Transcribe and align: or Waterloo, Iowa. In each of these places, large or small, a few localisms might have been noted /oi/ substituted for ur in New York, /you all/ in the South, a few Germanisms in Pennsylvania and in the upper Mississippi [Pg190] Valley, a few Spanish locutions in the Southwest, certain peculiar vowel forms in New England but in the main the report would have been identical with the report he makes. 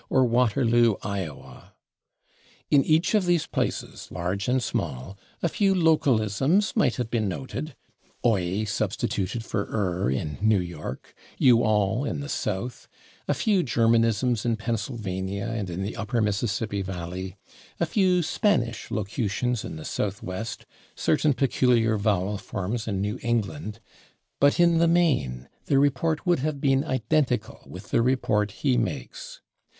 or 0.09 0.25
Waterloo, 0.25 0.95
Iowa. 1.03 1.75
In 2.71 2.83
each 2.83 3.13
of 3.13 3.27
these 3.27 3.45
places, 3.45 4.07
large 4.09 4.49
or 4.49 4.59
small, 4.59 5.15
a 5.43 5.47
few 5.47 5.75
localisms 5.75 6.75
might 6.75 6.95
have 6.95 7.11
been 7.11 7.27
noted 7.29 7.75
/oi/ 8.25 8.67
substituted 8.67 9.45
for 9.45 9.65
ur 9.69 10.09
in 10.09 10.39
New 10.41 10.59
York, 10.59 11.13
/you 11.39 11.59
all/ 11.63 12.03
in 12.03 12.19
the 12.19 12.29
South, 12.29 12.87
a 13.27 13.35
few 13.35 13.61
Germanisms 13.61 14.43
in 14.43 14.55
Pennsylvania 14.55 15.45
and 15.45 15.69
in 15.69 15.83
the 15.83 15.95
upper 15.95 16.19
Mississippi 16.19 16.81
[Pg190] 16.81 16.85
Valley, 16.85 17.37
a 17.79 17.85
few 17.85 18.23
Spanish 18.23 18.89
locutions 18.89 19.63
in 19.63 19.75
the 19.75 19.85
Southwest, 19.85 20.65
certain 20.95 21.33
peculiar 21.35 21.95
vowel 21.95 22.39
forms 22.39 22.87
in 22.87 23.01
New 23.01 23.19
England 23.21 23.79
but 24.39 24.59
in 24.59 24.79
the 24.79 24.87
main 24.87 25.47
the 25.65 25.77
report 25.77 26.25
would 26.25 26.39
have 26.39 26.59
been 26.59 26.83
identical 26.85 27.59
with 27.67 27.91
the 27.91 28.01
report 28.01 28.49
he 28.63 28.77
makes. 28.77 29.41